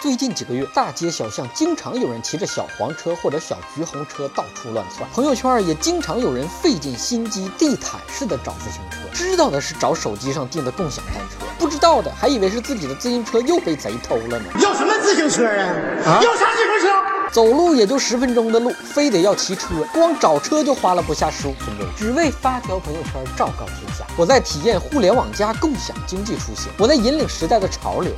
[0.00, 8.96] 最近几个月，大街小巷经常有人骑着小黄车或者小橘红车到处乱窜，朋友圈也经常有人费尽心机地毯式的找自行车。
[9.12, 14.46] 知道的是找手机上订的共享单车，不知道的还以为是自己的自行车又被贼偷了呢。
[14.62, 15.68] 要什么自行车啊？
[16.06, 16.20] 啊？
[16.22, 16.96] 要啥自行车？
[17.30, 24.06] 走路也就十分钟的路，非得要骑车，光找车就花了不下十五分钟，只为发条朋友圈昭告天下。
[24.16, 28.10] 我在体验互联网加共享经济出行，我在引领时代的潮流。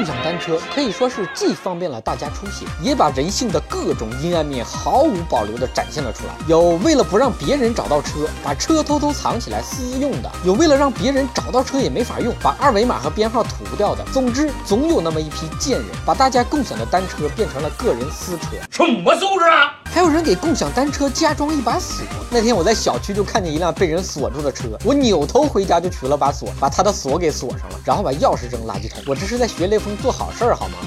[0.00, 6.32] 共享单车可以说是既方便了大家出行，也把人性的各种阴暗面毫无保留地展现了出来。
[6.48, 14.02] 有为了不让别人找到车，把车偷偷藏起来私用的；有为了让别人找到车也没法用，把二维码和编号涂掉的。
[14.10, 18.56] 总之，总有那么一批贱人，把大家共享的单车变成了个人私车。
[18.70, 19.76] 什么素质啊！
[19.92, 22.06] 还有人给共享单车加装一把锁。
[22.30, 29.02] 那天我在小区就看见一辆被人锁住的车，我扭头回家就取了把锁，把他的锁给锁上了，然后把钥匙扔垃圾桶。
[29.06, 30.78] 我这是在学雷锋做好事儿好吗？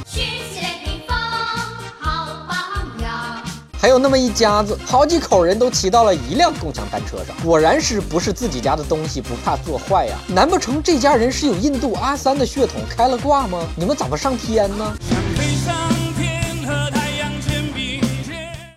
[3.79, 10.17] 还有那么一家子，好几口人都骑到了一辆共享单车上，果然是不是自己家的东西不怕坐坏呀？
[10.27, 13.67] 难不成这家人是有印度阿三的血统开了挂吗？
[13.75, 14.95] 你们怎么上天呢？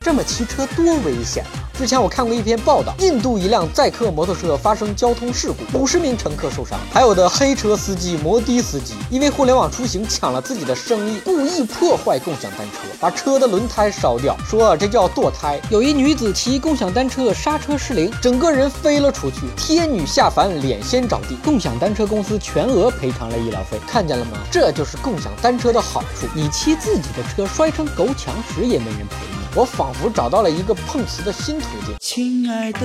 [0.01, 1.66] 这么骑车多危险啊！
[1.77, 15.61] 之前我看过一篇报道，印度一辆载客摩托车发生交通事故，五十名乘客受伤，还有的黑车司机、摩的司机因为互联网出行抢了自己的生意，故意破坏共享单车，把车的轮胎烧掉，说这叫堕胎。
[15.69, 23.79] 有一女子骑共享单车刹车失灵，整个人飞了出去，天女下凡脸先着地，共享单车公司全额赔偿了医疗费。
[23.87, 24.39] 看见了吗？
[24.51, 29.36] 这就是共享单车的好处，你骑自己的车摔成狗抢屎也没人赔你。
[29.57, 31.97] 我仿佛找到了一个碰瓷的新途径。
[31.99, 32.81] 亲爱的，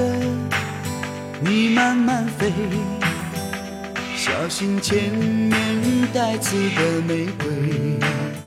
[1.41, 2.49] 你慢慢飞，
[4.23, 5.51] 小心前面
[6.13, 7.99] 带刺的玫瑰。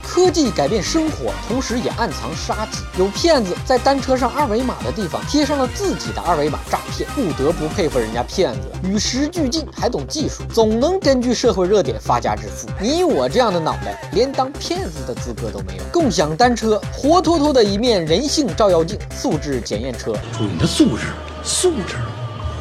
[0.04, 2.78] 科技改变生活，同时也暗藏杀机。
[2.96, 12.68] 有骗子在单车上二维码的地方贴上了自己的二维码诈骗，不得不佩服人家骗子与时俱进，还懂技术，总能根据社会热点发家致富。
[12.80, 15.82] 你我这样的脑袋，连当骗子的资格都没有。
[15.92, 20.12] 共享单车，活脱脱的一面人性照妖镜，素质检验车。
[20.38, 21.06] 注意你的素质，
[21.42, 21.96] 素质。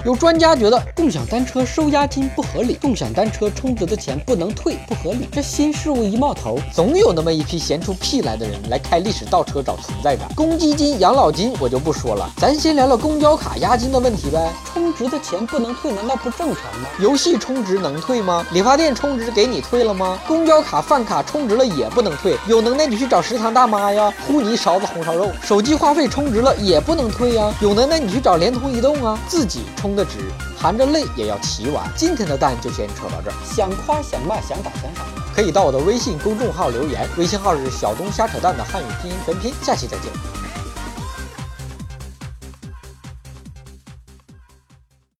[0.06, 5.30] 有专家觉得共享单车收押金不合理，共享单车充值的钱不能退不合理。
[5.32, 10.28] 这新事物一冒头，总有那么一批闲出屁来的人来开历史倒车找存在感。
[10.36, 14.52] 公积金、养老金我就不说了，咱先聊聊公交卡押金的问题呗。
[14.74, 16.90] 充值的钱不能退，难道不正常吗？
[17.00, 18.46] 游戏充值能退吗？
[18.52, 20.20] 理发店充值给你退了吗？
[20.28, 25.32] 公交卡、饭卡充值了也不能退，有能耐你去找食堂大妈呀，呼你一勺子红烧肉。
[25.42, 29.93] 手机话费充值了也不能退呀，有能耐你去找联通、移动啊，自己充。
[29.96, 30.20] 的纸，
[30.58, 31.92] 含着泪也要骑完。
[31.96, 35.06] 今天的蛋就先扯到这儿，想夸想骂想打想赏，
[35.36, 39.54] 可以到我的微信公众号留言，微信号是小东瞎扯蛋的汉语拼音全拼。
[39.62, 40.12] 下期再见。